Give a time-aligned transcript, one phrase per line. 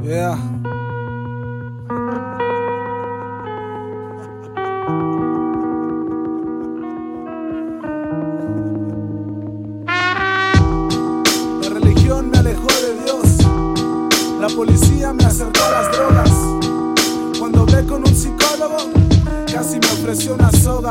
[0.00, 0.36] Yeah.
[11.60, 13.20] La religión me alejó de Dios.
[14.40, 16.30] La policía me acercó a las drogas.
[17.38, 18.76] Cuando hablé con un psicólogo,
[19.52, 20.90] casi me ofreció una soga.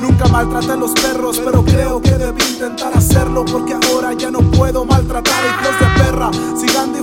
[0.00, 4.40] Nunca maltraté a los perros, pero creo que debí intentar hacerlo porque ahora ya no
[4.40, 6.30] puedo maltratar a hijos de perra.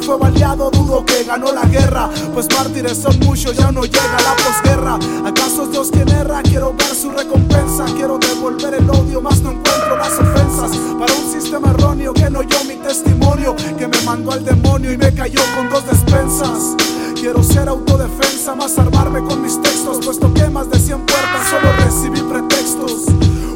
[0.08, 4.38] Fue baleado, dudo que ganó la guerra, pues mártires son muchos, ya no llega la
[4.38, 4.98] posguerra.
[5.26, 6.42] ¿Acaso es Dios quien erra?
[6.44, 10.78] Quiero ver su recompensa, quiero devolver el odio, más no encuentro las ofensas.
[10.98, 14.98] Para un sistema erróneo que no oyó mi testimonio, que me mandó al demonio y
[14.98, 16.78] me cayó con dos despensas.
[17.16, 21.74] Quiero ser autodefensa, más armarme con mis textos, puesto que más de 100 puertas solo
[21.84, 23.08] recibí pretextos.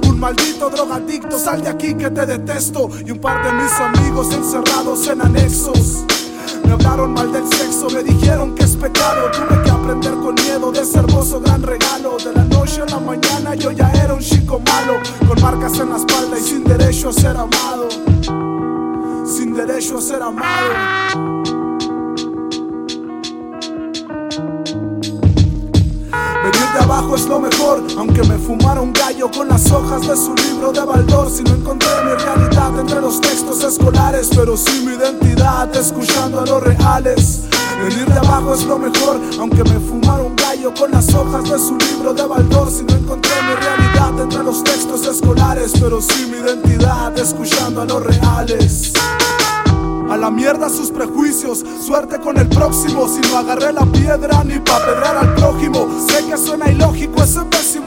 [0.05, 2.89] Un maldito drogadicto, sal de aquí que te detesto.
[3.05, 6.03] Y un par de mis amigos encerrados en anexos.
[6.71, 9.29] Me hablaron mal del sexo, me dijeron que es pecado.
[9.31, 12.15] Tuve que aprender con miedo de ese hermoso gran regalo.
[12.15, 14.93] De la noche a la mañana yo ya era un chico malo,
[15.27, 17.89] con marcas en la espalda y sin derecho a ser amado.
[19.25, 21.40] Sin derecho a ser amado.
[26.73, 30.33] De abajo es lo mejor, aunque me fumara un gallo con las hojas de su
[30.35, 31.29] libro de Baldor.
[31.29, 36.45] Si no encontré mi realidad entre los textos escolares, pero sí mi identidad escuchando a
[36.45, 37.41] los reales.
[37.81, 41.59] Venir de abajo es lo mejor, aunque me fumara un gallo con las hojas de
[41.59, 42.69] su libro de Baldor.
[42.69, 47.85] Si no encontré mi realidad entre los textos escolares, pero sí mi identidad escuchando a
[47.85, 48.93] los reales.
[50.11, 53.07] A la mierda sus prejuicios, suerte con el próximo.
[53.07, 55.80] Si no agarré la piedra ni pa' pedrar al prójimo.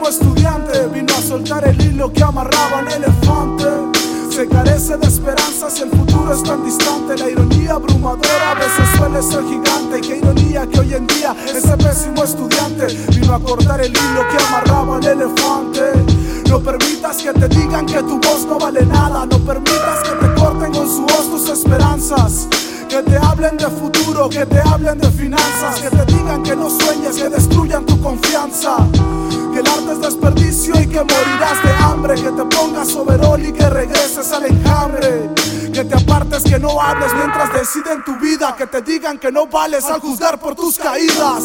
[0.07, 3.65] Estudiante vino a soltar el hilo que amarraba al elefante.
[4.29, 7.17] Se carece de esperanzas el futuro es tan distante.
[7.17, 9.99] La ironía abrumadora a veces suele ser gigante.
[9.99, 14.27] Y qué ironía que hoy en día ese pésimo estudiante vino a cortar el hilo
[14.29, 15.81] que amarraba al elefante.
[16.49, 19.25] No permitas que te digan que tu voz no vale nada.
[19.25, 22.47] No permitas que te corten con su voz tus esperanzas.
[22.89, 23.94] Que te hablen de futuro,
[24.29, 25.79] que te hablen de finanzas.
[25.81, 28.77] Que te digan que no sueñes, que destruyan tu confianza.
[29.53, 32.15] Que el arte es desperdicio y que morirás de hambre.
[32.15, 35.29] Que te pongas overol y que regreses al enjambre.
[35.73, 38.55] Que te apartes, que no hables mientras deciden tu vida.
[38.55, 41.43] Que te digan que no vales al juzgar por tus caídas.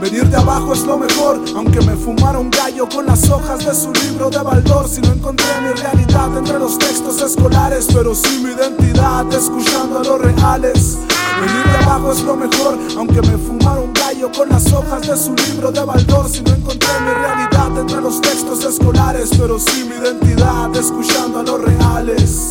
[0.00, 3.74] Venir de abajo es lo mejor, aunque me fumara un gallo con las hojas de
[3.74, 4.88] su libro de Baldor.
[4.88, 10.02] Si no encontré mi realidad entre los textos escolares, pero sí mi identidad escuchando a
[10.02, 10.96] los reales.
[11.38, 15.16] Venir de abajo es lo mejor, aunque me fumara un gallo con las hojas de
[15.18, 16.30] su libro de Baldor.
[16.30, 21.42] Si no encontré mi realidad entre los textos escolares, pero sí mi identidad escuchando a
[21.42, 22.48] los reales.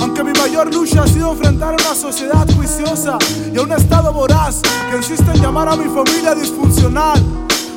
[0.00, 3.18] Aunque mi mayor lucha ha sido enfrentar a una sociedad juiciosa
[3.52, 7.22] y a un estado voraz que insiste en llamar a mi familia disfuncional.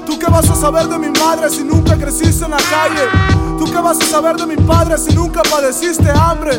[0.05, 3.07] ¿Tú qué vas a saber de mi madre si nunca creciste en la calle?
[3.59, 6.57] ¿Tú qué vas a saber de mi padre si nunca padeciste hambre?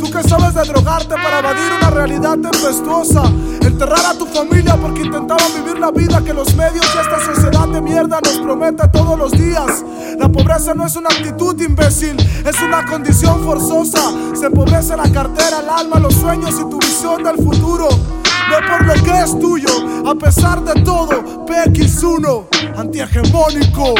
[0.00, 3.22] ¿Tú qué sabes de drogarte para evadir una realidad tempestuosa?
[3.60, 7.68] Enterrar a tu familia porque intentaban vivir la vida que los medios de esta sociedad
[7.68, 9.84] de mierda nos promete todos los días.
[10.18, 14.12] La pobreza no es una actitud imbécil, es una condición forzosa.
[14.34, 17.88] Se empobrece la cartera, el alma, los sueños y tu visión del futuro.
[18.50, 19.73] Ve por lo que es tuyo,
[20.04, 23.94] a pesar de todo, PX1, antihegemónico.